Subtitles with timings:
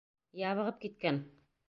[0.39, 1.21] Ябығып киткән!